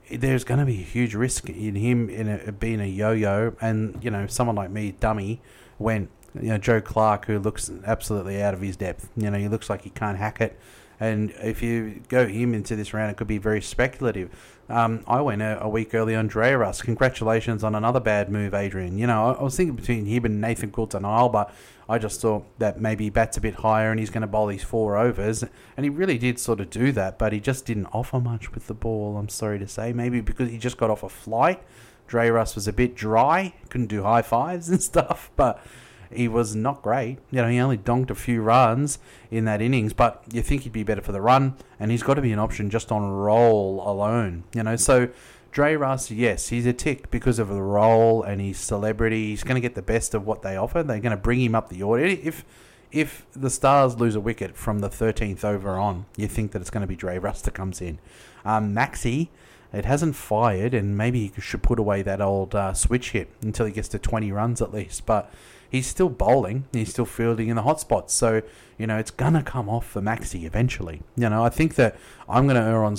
there's 0.08 0.44
going 0.44 0.60
to 0.60 0.66
be 0.66 0.80
a 0.80 0.84
huge 0.84 1.14
risk 1.14 1.48
in 1.48 1.74
him 1.74 2.08
in 2.08 2.28
a, 2.28 2.52
being 2.52 2.80
a 2.80 2.86
yo-yo, 2.86 3.54
and 3.60 3.98
you 4.02 4.10
know, 4.10 4.26
someone 4.26 4.56
like 4.56 4.70
me, 4.70 4.92
dummy, 4.92 5.40
when 5.78 6.08
you 6.34 6.48
know 6.50 6.58
Joe 6.58 6.80
Clarke, 6.80 7.26
who 7.26 7.38
looks 7.38 7.70
absolutely 7.84 8.40
out 8.40 8.54
of 8.54 8.60
his 8.60 8.76
depth. 8.76 9.08
You 9.16 9.30
know, 9.30 9.38
he 9.38 9.48
looks 9.48 9.68
like 9.68 9.82
he 9.82 9.90
can't 9.90 10.18
hack 10.18 10.40
it. 10.40 10.58
And 11.00 11.30
if 11.38 11.62
you 11.62 12.02
go 12.08 12.26
him 12.26 12.52
into 12.52 12.76
this 12.76 12.92
round, 12.92 13.10
it 13.10 13.16
could 13.16 13.26
be 13.26 13.38
very 13.38 13.62
speculative. 13.62 14.30
Um, 14.68 15.02
I 15.06 15.22
went 15.22 15.42
a, 15.42 15.60
a, 15.62 15.68
week 15.68 15.94
early 15.94 16.14
on 16.14 16.28
Dre 16.28 16.52
Russ. 16.52 16.82
Congratulations 16.82 17.64
on 17.64 17.74
another 17.74 17.98
bad 17.98 18.30
move, 18.30 18.54
Adrian. 18.54 18.98
You 18.98 19.06
know, 19.06 19.30
I, 19.30 19.32
I 19.32 19.42
was 19.42 19.56
thinking 19.56 19.74
between 19.74 20.04
him 20.04 20.26
and 20.26 20.40
Nathan 20.40 20.70
Coulter-Nile, 20.70 21.30
but 21.30 21.52
I 21.88 21.98
just 21.98 22.20
thought 22.20 22.46
that 22.60 22.80
maybe 22.80 23.10
bats 23.10 23.36
a 23.36 23.40
bit 23.40 23.56
higher 23.56 23.90
and 23.90 23.98
he's 23.98 24.10
going 24.10 24.20
to 24.20 24.28
bowl 24.28 24.46
these 24.46 24.62
four 24.62 24.96
overs. 24.96 25.42
And 25.76 25.84
he 25.84 25.90
really 25.90 26.18
did 26.18 26.38
sort 26.38 26.60
of 26.60 26.70
do 26.70 26.92
that, 26.92 27.18
but 27.18 27.32
he 27.32 27.40
just 27.40 27.66
didn't 27.66 27.86
offer 27.86 28.20
much 28.20 28.52
with 28.52 28.68
the 28.68 28.74
ball, 28.74 29.16
I'm 29.16 29.28
sorry 29.28 29.58
to 29.58 29.66
say. 29.66 29.92
Maybe 29.92 30.20
because 30.20 30.50
he 30.50 30.58
just 30.58 30.76
got 30.76 30.90
off 30.90 31.02
a 31.02 31.08
flight. 31.08 31.62
Dre 32.06 32.28
Russ 32.28 32.54
was 32.54 32.68
a 32.68 32.72
bit 32.72 32.94
dry, 32.94 33.54
couldn't 33.70 33.86
do 33.86 34.02
high 34.02 34.22
fives 34.22 34.68
and 34.68 34.82
stuff, 34.92 35.30
but 35.34 35.64
he 36.12 36.28
was 36.28 36.54
not 36.54 36.82
great. 36.82 37.18
You 37.30 37.42
know, 37.42 37.48
he 37.48 37.58
only 37.58 37.76
donked 37.76 38.10
a 38.10 38.14
few 38.14 38.42
runs 38.42 38.98
in 39.30 39.44
that 39.44 39.62
innings, 39.62 39.92
but 39.92 40.22
you 40.32 40.42
think 40.42 40.62
he'd 40.62 40.72
be 40.72 40.82
better 40.82 41.02
for 41.02 41.12
the 41.12 41.20
run, 41.20 41.56
and 41.78 41.90
he's 41.90 42.02
got 42.02 42.14
to 42.14 42.22
be 42.22 42.32
an 42.32 42.38
option 42.38 42.70
just 42.70 42.90
on 42.90 43.02
role 43.10 43.82
alone. 43.86 44.44
You 44.54 44.62
know, 44.62 44.76
so 44.76 45.08
Dre 45.52 45.74
Russ, 45.74 46.10
yes, 46.10 46.48
he's 46.48 46.66
a 46.66 46.72
tick 46.72 47.10
because 47.10 47.38
of 47.38 47.48
the 47.48 47.62
role 47.62 48.22
and 48.22 48.40
his 48.40 48.58
celebrity. 48.58 49.28
He's 49.28 49.42
going 49.42 49.56
to 49.56 49.60
get 49.60 49.74
the 49.74 49.82
best 49.82 50.14
of 50.14 50.26
what 50.26 50.42
they 50.42 50.56
offer. 50.56 50.82
They're 50.82 51.00
going 51.00 51.10
to 51.10 51.16
bring 51.16 51.40
him 51.40 51.54
up 51.54 51.68
the 51.68 51.82
order. 51.82 52.04
If 52.04 52.44
if 52.92 53.24
the 53.32 53.50
Stars 53.50 54.00
lose 54.00 54.16
a 54.16 54.20
wicket 54.20 54.56
from 54.56 54.80
the 54.80 54.88
13th 54.88 55.44
over 55.44 55.78
on, 55.78 56.06
you 56.16 56.26
think 56.26 56.50
that 56.50 56.60
it's 56.60 56.70
going 56.70 56.80
to 56.80 56.88
be 56.88 56.96
Dre 56.96 57.18
Russ 57.18 57.40
that 57.42 57.54
comes 57.54 57.80
in. 57.80 58.00
Um, 58.44 58.74
Maxi, 58.74 59.28
it 59.72 59.84
hasn't 59.84 60.16
fired, 60.16 60.74
and 60.74 60.96
maybe 60.96 61.28
he 61.28 61.40
should 61.40 61.62
put 61.62 61.78
away 61.78 62.02
that 62.02 62.20
old 62.20 62.54
uh, 62.54 62.74
switch 62.74 63.12
hit 63.12 63.30
until 63.42 63.66
he 63.66 63.72
gets 63.72 63.86
to 63.88 63.98
20 64.00 64.32
runs 64.32 64.60
at 64.60 64.72
least. 64.72 65.06
But 65.06 65.32
he's 65.70 65.86
still 65.86 66.08
bowling, 66.08 66.66
he's 66.72 66.90
still 66.90 67.06
fielding 67.06 67.48
in 67.48 67.56
the 67.56 67.62
hot 67.62 67.80
spots. 67.80 68.12
So, 68.12 68.42
you 68.76 68.86
know, 68.86 68.98
it's 68.98 69.10
going 69.10 69.34
to 69.34 69.42
come 69.42 69.68
off 69.68 69.86
for 69.86 70.02
Maxi 70.02 70.44
eventually. 70.44 71.02
You 71.16 71.28
know, 71.30 71.44
I 71.44 71.48
think 71.48 71.76
that 71.76 71.96
I'm 72.28 72.46
going 72.46 72.56
to 72.56 72.68
err 72.68 72.84
on 72.84 72.96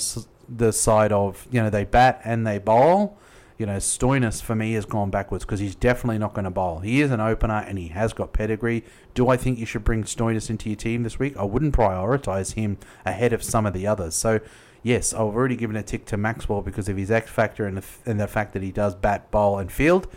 the 0.48 0.72
side 0.72 1.12
of, 1.12 1.46
you 1.50 1.62
know, 1.62 1.70
they 1.70 1.84
bat 1.84 2.20
and 2.24 2.46
they 2.46 2.58
bowl. 2.58 3.18
you 3.62 3.66
know, 3.66 3.76
Stoinis 3.76 4.42
for 4.42 4.56
me 4.56 4.72
has 4.72 4.84
gone 4.84 5.10
backwards 5.10 5.44
because 5.44 5.60
he's 5.60 5.76
definitely 5.76 6.18
not 6.18 6.34
going 6.34 6.46
to 6.46 6.50
bowl. 6.50 6.80
He 6.80 7.00
is 7.00 7.12
an 7.12 7.20
opener 7.20 7.64
and 7.66 7.78
he 7.78 7.88
has 7.88 8.12
got 8.12 8.32
pedigree. 8.32 8.84
Do 9.14 9.28
I 9.28 9.36
think 9.36 9.56
you 9.58 9.66
should 9.66 9.84
bring 9.84 10.02
Stoinis 10.02 10.50
into 10.50 10.68
your 10.68 10.76
team 10.76 11.04
this 11.04 11.20
week? 11.20 11.36
I 11.36 11.44
wouldn't 11.44 11.72
prioritise 11.72 12.54
him 12.54 12.78
ahead 13.06 13.32
of 13.32 13.42
some 13.42 13.64
of 13.64 13.72
the 13.72 13.86
others. 13.86 14.16
So, 14.16 14.40
yes, 14.82 15.14
I've 15.14 15.20
already 15.20 15.54
given 15.54 15.76
a 15.76 15.82
tick 15.84 16.06
to 16.06 16.16
Maxwell 16.16 16.62
because 16.62 16.88
of 16.88 16.96
his 16.96 17.12
X 17.12 17.30
factor 17.30 17.64
and 17.64 17.76
the, 17.76 17.84
and 18.04 18.18
the 18.18 18.26
fact 18.26 18.52
that 18.54 18.62
he 18.62 18.72
does 18.72 18.96
bat, 18.96 19.30
bowl, 19.30 19.58
and 19.58 19.70
field. 19.70 20.08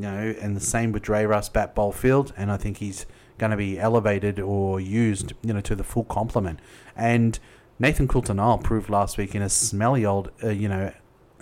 You 0.00 0.06
know, 0.06 0.34
and 0.40 0.56
the 0.56 0.60
same 0.60 0.92
with 0.92 1.02
Dre 1.02 1.26
Russ, 1.26 1.50
bat, 1.50 1.74
bowl, 1.74 1.92
field. 1.92 2.32
And 2.34 2.50
I 2.50 2.56
think 2.56 2.78
he's 2.78 3.04
going 3.36 3.50
to 3.50 3.56
be 3.56 3.78
elevated 3.78 4.40
or 4.40 4.80
used, 4.80 5.34
you 5.42 5.52
know, 5.52 5.60
to 5.60 5.74
the 5.74 5.84
full 5.84 6.04
complement. 6.04 6.58
And 6.96 7.38
Nathan 7.78 8.08
Coulter-Nile 8.08 8.58
proved 8.58 8.88
last 8.88 9.18
week 9.18 9.34
in 9.34 9.42
a 9.42 9.50
smelly 9.50 10.06
old, 10.06 10.30
uh, 10.42 10.48
you 10.48 10.68
know, 10.70 10.90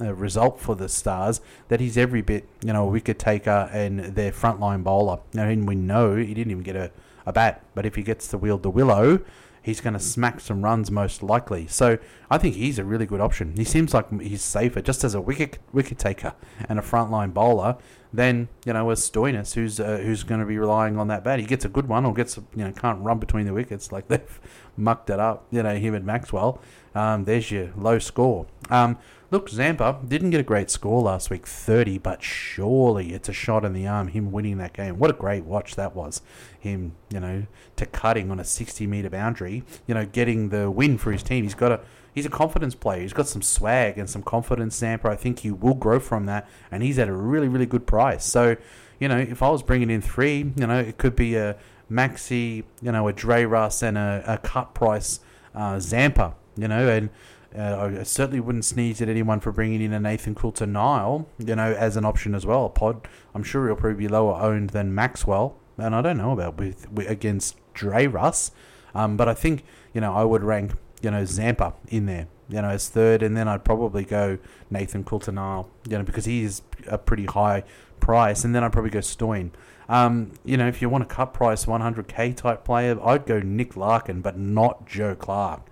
uh, 0.00 0.12
result 0.12 0.58
for 0.58 0.74
the 0.74 0.88
Stars 0.88 1.40
that 1.68 1.78
he's 1.78 1.96
every 1.96 2.20
bit, 2.20 2.48
you 2.64 2.72
know, 2.72 2.82
a 2.82 2.90
wicket 2.90 3.20
taker 3.20 3.70
and 3.72 4.00
their 4.00 4.32
frontline 4.32 4.82
bowler. 4.82 5.20
And 5.36 5.68
we 5.68 5.76
know 5.76 6.16
he 6.16 6.34
didn't 6.34 6.50
even 6.50 6.64
get 6.64 6.74
a, 6.74 6.90
a 7.26 7.32
bat, 7.32 7.64
but 7.76 7.86
if 7.86 7.94
he 7.94 8.02
gets 8.02 8.26
to 8.28 8.38
wield 8.38 8.64
the 8.64 8.70
willow, 8.70 9.20
he's 9.62 9.80
going 9.80 9.94
to 9.94 10.00
smack 10.00 10.40
some 10.40 10.62
runs 10.62 10.90
most 10.90 11.22
likely. 11.22 11.66
So 11.66 11.98
I 12.30 12.38
think 12.38 12.54
he's 12.54 12.78
a 12.78 12.84
really 12.84 13.06
good 13.06 13.20
option. 13.20 13.56
He 13.56 13.64
seems 13.64 13.94
like 13.94 14.20
he's 14.20 14.42
safer 14.42 14.80
just 14.80 15.04
as 15.04 15.14
a 15.14 15.20
wicket 15.20 15.58
wicket 15.72 15.98
taker 15.98 16.34
and 16.68 16.78
a 16.78 16.82
frontline 16.82 17.32
bowler 17.32 17.76
than 18.12 18.48
you 18.64 18.72
know 18.72 18.88
as 18.90 19.08
Stoinis, 19.08 19.54
who's 19.54 19.78
uh, 19.80 19.98
who's 19.98 20.22
going 20.22 20.40
to 20.40 20.46
be 20.46 20.58
relying 20.58 20.98
on 20.98 21.08
that 21.08 21.24
bat. 21.24 21.38
He 21.38 21.46
gets 21.46 21.64
a 21.64 21.68
good 21.68 21.88
one 21.88 22.06
or 22.06 22.14
gets 22.14 22.36
you 22.36 22.64
know 22.64 22.72
can't 22.72 23.00
run 23.00 23.18
between 23.18 23.46
the 23.46 23.52
wickets 23.52 23.92
like 23.92 24.08
they've 24.08 24.40
mucked 24.76 25.10
it 25.10 25.20
up. 25.20 25.46
You 25.50 25.62
know 25.62 25.76
him 25.76 25.94
and 25.94 26.04
Maxwell. 26.04 26.60
Um, 26.94 27.24
there's 27.24 27.50
your 27.50 27.70
low 27.76 27.98
score. 27.98 28.46
Um, 28.70 28.98
Look, 29.30 29.50
Zampa 29.50 30.00
didn't 30.08 30.30
get 30.30 30.40
a 30.40 30.44
great 30.44 30.70
score 30.70 31.02
last 31.02 31.28
week, 31.28 31.46
30, 31.46 31.98
but 31.98 32.22
surely 32.22 33.12
it's 33.12 33.28
a 33.28 33.34
shot 33.34 33.62
in 33.62 33.74
the 33.74 33.86
arm, 33.86 34.08
him 34.08 34.32
winning 34.32 34.56
that 34.56 34.72
game. 34.72 34.98
What 34.98 35.10
a 35.10 35.12
great 35.12 35.44
watch 35.44 35.76
that 35.76 35.94
was. 35.94 36.22
Him, 36.58 36.92
you 37.10 37.20
know, 37.20 37.46
to 37.76 37.84
cutting 37.84 38.30
on 38.30 38.40
a 38.40 38.44
60 38.44 38.86
metre 38.86 39.10
boundary, 39.10 39.64
you 39.86 39.94
know, 39.94 40.06
getting 40.06 40.48
the 40.48 40.70
win 40.70 40.96
for 40.96 41.12
his 41.12 41.22
team. 41.22 41.44
He's 41.44 41.54
got 41.54 41.72
a. 41.72 41.80
He's 42.14 42.24
a 42.26 42.30
confidence 42.30 42.74
player. 42.74 43.02
He's 43.02 43.12
got 43.12 43.28
some 43.28 43.42
swag 43.42 43.96
and 43.96 44.10
some 44.10 44.22
confidence, 44.22 44.74
Zampa. 44.74 45.08
I 45.08 45.14
think 45.14 45.40
he 45.40 45.52
will 45.52 45.74
grow 45.74 46.00
from 46.00 46.26
that, 46.26 46.48
and 46.72 46.82
he's 46.82 46.98
at 46.98 47.06
a 47.06 47.12
really, 47.12 47.46
really 47.46 47.66
good 47.66 47.86
price. 47.86 48.24
So, 48.24 48.56
you 48.98 49.06
know, 49.06 49.18
if 49.18 49.40
I 49.40 49.50
was 49.50 49.62
bringing 49.62 49.88
in 49.88 50.00
three, 50.00 50.50
you 50.56 50.66
know, 50.66 50.80
it 50.80 50.98
could 50.98 51.14
be 51.14 51.36
a 51.36 51.56
Maxi, 51.88 52.64
you 52.82 52.90
know, 52.90 53.06
a 53.06 53.12
Dre 53.12 53.44
Russ 53.44 53.82
and 53.82 53.96
a, 53.96 54.24
a 54.26 54.38
cut 54.38 54.74
price 54.74 55.20
uh, 55.54 55.78
Zampa, 55.78 56.34
you 56.56 56.66
know, 56.66 56.88
and 56.88 57.10
uh, 57.56 57.90
I 58.00 58.02
certainly 58.02 58.40
wouldn't 58.40 58.64
sneeze 58.64 59.00
at 59.00 59.08
anyone 59.08 59.40
for 59.40 59.52
bringing 59.52 59.80
in 59.80 59.92
a 59.92 60.00
Nathan 60.00 60.34
Coulter-Nile, 60.34 61.26
you 61.38 61.56
know, 61.56 61.72
as 61.72 61.96
an 61.96 62.04
option 62.04 62.34
as 62.34 62.44
well. 62.44 62.68
Pod, 62.68 63.08
I'm 63.34 63.42
sure 63.42 63.66
he'll 63.66 63.76
probably 63.76 63.98
be 63.98 64.08
lower 64.08 64.34
owned 64.40 64.70
than 64.70 64.94
Maxwell, 64.94 65.56
and 65.78 65.94
I 65.94 66.02
don't 66.02 66.18
know 66.18 66.32
about 66.32 66.58
with, 66.58 66.90
with 66.90 67.08
against 67.08 67.56
Dre 67.72 68.06
Russ, 68.06 68.50
um, 68.94 69.16
but 69.16 69.28
I 69.28 69.34
think 69.34 69.64
you 69.94 70.00
know 70.00 70.14
I 70.14 70.24
would 70.24 70.42
rank 70.42 70.72
you 71.00 71.10
know 71.10 71.24
Zampa 71.24 71.74
in 71.88 72.06
there, 72.06 72.26
you 72.48 72.60
know, 72.60 72.68
as 72.68 72.88
third, 72.88 73.22
and 73.22 73.36
then 73.36 73.48
I'd 73.48 73.64
probably 73.64 74.04
go 74.04 74.38
Nathan 74.70 75.04
Coulter-Nile, 75.04 75.70
you 75.88 75.96
know, 75.96 76.04
because 76.04 76.26
he 76.26 76.42
is 76.42 76.62
a 76.86 76.98
pretty 76.98 77.26
high 77.26 77.64
price, 78.00 78.44
and 78.44 78.54
then 78.54 78.62
I'd 78.62 78.72
probably 78.72 78.90
go 78.90 79.00
Stoin. 79.00 79.52
Um, 79.88 80.32
you 80.44 80.58
know, 80.58 80.68
if 80.68 80.82
you 80.82 80.90
want 80.90 81.04
a 81.04 81.06
cut 81.06 81.32
price 81.32 81.64
100k 81.64 82.36
type 82.36 82.64
player, 82.64 82.98
I'd 83.02 83.24
go 83.24 83.40
Nick 83.40 83.74
Larkin, 83.74 84.20
but 84.20 84.36
not 84.36 84.86
Joe 84.86 85.14
Clarke. 85.14 85.66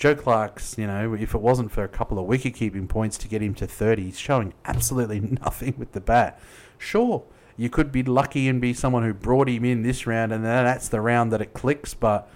Joe 0.00 0.14
Clarke's, 0.14 0.78
you 0.78 0.86
know, 0.86 1.12
if 1.12 1.34
it 1.34 1.42
wasn't 1.42 1.70
for 1.70 1.84
a 1.84 1.88
couple 1.88 2.18
of 2.18 2.24
wicket 2.24 2.54
keeping 2.54 2.88
points 2.88 3.18
to 3.18 3.28
get 3.28 3.42
him 3.42 3.54
to 3.56 3.66
30, 3.66 4.04
he's 4.04 4.18
showing 4.18 4.54
absolutely 4.64 5.20
nothing 5.44 5.74
with 5.76 5.92
the 5.92 6.00
bat. 6.00 6.40
Sure, 6.78 7.22
you 7.58 7.68
could 7.68 7.92
be 7.92 8.02
lucky 8.02 8.48
and 8.48 8.62
be 8.62 8.72
someone 8.72 9.02
who 9.02 9.12
brought 9.12 9.50
him 9.50 9.62
in 9.62 9.82
this 9.82 10.06
round, 10.06 10.32
and 10.32 10.42
then 10.42 10.64
that's 10.64 10.88
the 10.88 11.02
round 11.02 11.30
that 11.32 11.42
it 11.42 11.52
clicks, 11.52 11.92
but 11.92 12.30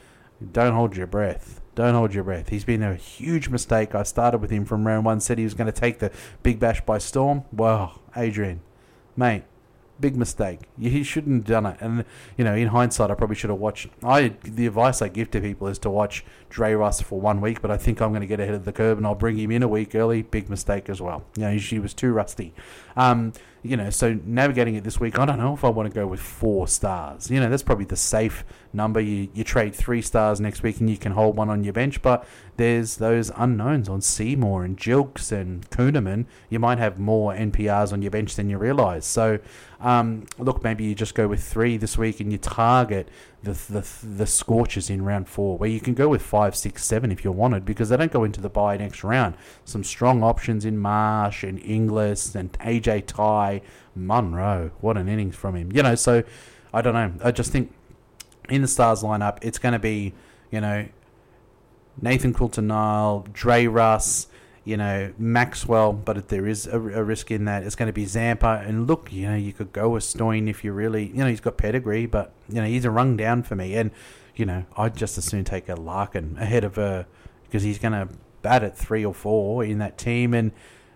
don't 0.52 0.74
hold 0.74 0.94
your 0.94 1.06
breath. 1.06 1.62
Don't 1.74 1.94
hold 1.94 2.12
your 2.12 2.22
breath. 2.22 2.50
He's 2.50 2.66
been 2.66 2.82
a 2.82 2.96
huge 2.96 3.48
mistake. 3.48 3.94
I 3.94 4.02
started 4.02 4.42
with 4.42 4.50
him 4.50 4.66
from 4.66 4.86
round 4.86 5.06
one, 5.06 5.20
said 5.20 5.38
he 5.38 5.44
was 5.44 5.54
going 5.54 5.66
to 5.66 5.72
take 5.72 6.00
the 6.00 6.12
Big 6.42 6.60
Bash 6.60 6.82
by 6.82 6.98
storm. 6.98 7.44
Well, 7.50 8.02
Adrian, 8.14 8.60
mate, 9.16 9.44
big 10.00 10.16
mistake. 10.16 10.60
He 10.78 11.02
shouldn't 11.02 11.36
have 11.36 11.44
done 11.44 11.66
it. 11.66 11.76
And 11.80 12.04
you 12.36 12.44
know, 12.44 12.54
in 12.54 12.68
hindsight, 12.68 13.10
I 13.10 13.14
probably 13.14 13.36
should 13.36 13.50
have 13.50 13.58
watched. 13.58 13.88
I 14.02 14.34
the 14.42 14.66
advice 14.66 15.02
I 15.02 15.08
give 15.08 15.30
to 15.32 15.40
people 15.40 15.68
is 15.68 15.78
to 15.80 15.90
watch 15.90 16.24
Dre 16.50 16.74
Russ 16.74 17.00
for 17.00 17.20
one 17.20 17.40
week, 17.40 17.62
but 17.62 17.70
I 17.70 17.76
think 17.76 18.00
I'm 18.00 18.10
going 18.10 18.20
to 18.20 18.26
get 18.26 18.40
ahead 18.40 18.54
of 18.54 18.64
the 18.64 18.72
curve 18.72 18.98
and 18.98 19.06
I'll 19.06 19.14
bring 19.14 19.38
him 19.38 19.50
in 19.50 19.62
a 19.62 19.68
week 19.68 19.94
early. 19.94 20.22
Big 20.22 20.48
mistake 20.48 20.88
as 20.88 21.00
well. 21.00 21.24
You 21.36 21.42
know, 21.42 21.58
she 21.58 21.78
was 21.78 21.94
too 21.94 22.12
rusty. 22.12 22.54
Um, 22.96 23.32
you 23.64 23.78
know, 23.78 23.88
so 23.88 24.20
navigating 24.26 24.74
it 24.74 24.84
this 24.84 25.00
week, 25.00 25.18
I 25.18 25.24
don't 25.24 25.38
know 25.38 25.54
if 25.54 25.64
I 25.64 25.70
want 25.70 25.88
to 25.88 25.94
go 25.94 26.06
with 26.06 26.20
four 26.20 26.68
stars. 26.68 27.30
You 27.30 27.40
know, 27.40 27.48
that's 27.48 27.62
probably 27.62 27.86
the 27.86 27.96
safe 27.96 28.44
number. 28.74 29.00
You, 29.00 29.28
you 29.32 29.42
trade 29.42 29.74
three 29.74 30.02
stars 30.02 30.38
next 30.38 30.62
week 30.62 30.80
and 30.80 30.90
you 30.90 30.98
can 30.98 31.12
hold 31.12 31.36
one 31.36 31.48
on 31.48 31.64
your 31.64 31.72
bench, 31.72 32.02
but 32.02 32.26
there's 32.58 32.96
those 32.96 33.32
unknowns 33.34 33.88
on 33.88 34.02
Seymour 34.02 34.64
and 34.64 34.76
Jilks 34.76 35.32
and 35.32 35.68
Kuhnemann. 35.70 36.26
You 36.50 36.58
might 36.58 36.78
have 36.78 36.98
more 36.98 37.32
NPRs 37.32 37.90
on 37.90 38.02
your 38.02 38.10
bench 38.10 38.36
than 38.36 38.50
you 38.50 38.58
realise. 38.58 39.06
So, 39.06 39.38
um, 39.80 40.26
look, 40.38 40.62
maybe 40.62 40.84
you 40.84 40.94
just 40.94 41.14
go 41.14 41.26
with 41.26 41.42
three 41.42 41.78
this 41.78 41.96
week 41.96 42.20
and 42.20 42.30
you 42.30 42.38
target 42.38 43.08
the, 43.44 43.52
the 43.52 44.06
the 44.06 44.26
Scorchers 44.26 44.90
in 44.90 45.04
round 45.04 45.28
four, 45.28 45.58
where 45.58 45.68
you 45.68 45.80
can 45.80 45.94
go 45.94 46.08
with 46.08 46.22
five, 46.22 46.56
six, 46.56 46.84
seven 46.84 47.12
if 47.12 47.24
you 47.24 47.32
wanted, 47.32 47.64
because 47.64 47.90
they 47.90 47.96
don't 47.96 48.12
go 48.12 48.24
into 48.24 48.40
the 48.40 48.48
bye 48.48 48.76
next 48.76 49.04
round. 49.04 49.36
Some 49.64 49.84
strong 49.84 50.22
options 50.22 50.64
in 50.64 50.78
Marsh 50.78 51.44
and 51.44 51.60
Inglis 51.60 52.34
and 52.34 52.52
AJ 52.54 53.06
Tye, 53.60 53.66
Munro. 53.94 54.70
What 54.80 54.96
an 54.96 55.08
innings 55.08 55.36
from 55.36 55.56
him, 55.56 55.72
you 55.72 55.82
know. 55.82 55.94
So 55.94 56.22
I 56.72 56.82
don't 56.82 56.94
know. 56.94 57.12
I 57.22 57.30
just 57.30 57.52
think 57.52 57.72
in 58.48 58.62
the 58.62 58.68
Stars 58.68 59.02
lineup, 59.02 59.38
it's 59.42 59.58
going 59.58 59.72
to 59.72 59.78
be 59.78 60.12
you 60.50 60.60
know 60.60 60.86
Nathan 62.00 62.34
Coulter-Nile, 62.34 63.26
Dre 63.32 63.66
Russ 63.66 64.28
you 64.64 64.78
know, 64.78 65.12
Maxwell, 65.18 65.92
but 65.92 66.28
there 66.28 66.46
is 66.46 66.66
a, 66.66 66.76
a, 66.76 67.04
risk 67.04 67.30
in 67.30 67.44
that 67.44 67.64
it's 67.64 67.74
going 67.74 67.86
to 67.86 67.92
be 67.92 68.06
Zampa. 68.06 68.62
And 68.66 68.86
look, 68.86 69.12
you 69.12 69.28
know, 69.28 69.36
you 69.36 69.52
could 69.52 69.72
go 69.72 69.90
with 69.90 70.04
Stoin 70.04 70.48
if 70.48 70.64
you 70.64 70.72
really, 70.72 71.08
you 71.08 71.16
know, 71.16 71.26
he's 71.26 71.40
got 71.40 71.58
pedigree, 71.58 72.06
but, 72.06 72.32
you 72.48 72.56
know, 72.56 72.66
he's 72.66 72.86
a 72.86 72.90
rung 72.90 73.16
down 73.16 73.42
for 73.42 73.56
me. 73.56 73.74
And, 73.74 73.90
you 74.34 74.46
know, 74.46 74.64
I'd 74.76 74.96
just 74.96 75.18
as 75.18 75.26
soon 75.26 75.44
take 75.44 75.68
a 75.68 75.74
Larkin 75.74 76.38
ahead 76.40 76.64
of 76.64 76.78
a, 76.78 77.06
because 77.44 77.62
he's 77.62 77.78
going 77.78 77.92
to 77.92 78.08
bat 78.40 78.64
at 78.64 78.76
three 78.76 79.04
or 79.04 79.12
four 79.12 79.62
in 79.62 79.78
that 79.78 79.98
team. 79.98 80.32
And, 80.32 80.50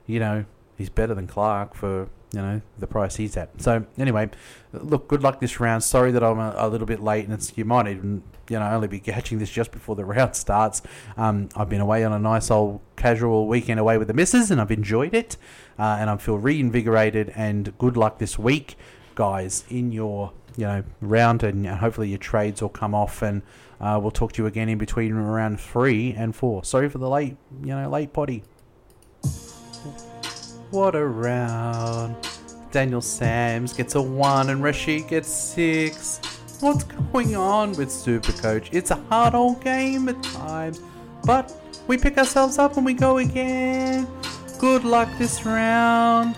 you 0.06 0.18
know, 0.18 0.46
he's 0.78 0.88
better 0.88 1.14
than 1.14 1.26
Clarke 1.26 1.74
for, 1.74 2.08
you 2.32 2.40
know, 2.40 2.60
the 2.78 2.86
price 2.86 3.16
he's 3.16 3.36
at. 3.36 3.60
So, 3.60 3.86
anyway, 3.96 4.30
look, 4.72 5.08
good 5.08 5.22
luck 5.22 5.40
this 5.40 5.60
round. 5.60 5.82
Sorry 5.82 6.12
that 6.12 6.22
I'm 6.22 6.38
a, 6.38 6.54
a 6.56 6.68
little 6.68 6.86
bit 6.86 7.00
late, 7.00 7.24
and 7.24 7.32
it's 7.32 7.56
you 7.56 7.64
might 7.64 7.88
even 7.88 8.22
you 8.50 8.58
know 8.58 8.68
only 8.70 8.88
be 8.88 9.00
catching 9.00 9.38
this 9.38 9.50
just 9.50 9.72
before 9.72 9.96
the 9.96 10.04
round 10.04 10.36
starts. 10.36 10.82
Um, 11.16 11.48
I've 11.56 11.68
been 11.68 11.80
away 11.80 12.04
on 12.04 12.12
a 12.12 12.18
nice 12.18 12.50
old 12.50 12.80
casual 12.96 13.46
weekend 13.46 13.80
away 13.80 13.98
with 13.98 14.08
the 14.08 14.14
missus, 14.14 14.50
and 14.50 14.60
I've 14.60 14.70
enjoyed 14.70 15.14
it, 15.14 15.36
uh, 15.78 15.96
and 15.98 16.10
I 16.10 16.16
feel 16.16 16.38
reinvigorated. 16.38 17.32
And 17.34 17.76
good 17.78 17.96
luck 17.96 18.18
this 18.18 18.38
week, 18.38 18.76
guys, 19.14 19.64
in 19.70 19.92
your 19.92 20.32
you 20.56 20.66
know 20.66 20.84
round, 21.00 21.42
and 21.42 21.66
hopefully 21.66 22.10
your 22.10 22.18
trades 22.18 22.60
will 22.60 22.68
come 22.68 22.94
off, 22.94 23.22
and 23.22 23.42
uh, 23.80 23.98
we'll 24.00 24.10
talk 24.10 24.32
to 24.32 24.42
you 24.42 24.46
again 24.46 24.68
in 24.68 24.76
between 24.76 25.14
round 25.14 25.60
three 25.60 26.12
and 26.12 26.36
four. 26.36 26.62
Sorry 26.64 26.88
for 26.90 26.98
the 26.98 27.08
late 27.08 27.36
you 27.62 27.74
know 27.74 27.88
late 27.88 28.12
potty. 28.12 28.42
What 30.70 30.94
a 30.94 31.06
round! 31.06 32.14
Daniel 32.72 33.00
Sams 33.00 33.72
gets 33.72 33.94
a 33.94 34.02
one, 34.02 34.50
and 34.50 34.62
Rashid 34.62 35.08
gets 35.08 35.28
six. 35.28 36.20
What's 36.60 36.84
going 36.84 37.34
on 37.36 37.72
with 37.72 37.88
Supercoach? 37.88 38.68
It's 38.72 38.90
a 38.90 38.96
hard 39.08 39.34
old 39.34 39.64
game 39.64 40.10
at 40.10 40.22
times, 40.22 40.82
but 41.24 41.54
we 41.86 41.96
pick 41.96 42.18
ourselves 42.18 42.58
up 42.58 42.76
and 42.76 42.84
we 42.84 42.92
go 42.92 43.16
again. 43.16 44.06
Good 44.58 44.84
luck 44.84 45.08
this 45.16 45.46
round. 45.46 46.36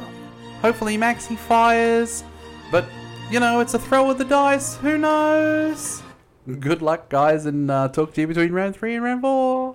Hopefully 0.62 0.96
Maxi 0.96 1.36
fires, 1.36 2.22
but 2.70 2.84
you 3.32 3.40
know, 3.40 3.58
it's 3.58 3.74
a 3.74 3.80
throw 3.80 4.10
of 4.10 4.18
the 4.18 4.24
dice. 4.24 4.76
Who 4.76 4.96
knows? 4.96 6.04
Good 6.60 6.82
luck, 6.82 7.08
guys, 7.08 7.46
and 7.46 7.68
uh, 7.68 7.88
talk 7.88 8.14
to 8.14 8.20
you 8.20 8.28
between 8.28 8.52
round 8.52 8.76
three 8.76 8.94
and 8.94 9.02
round 9.02 9.22
four. 9.22 9.68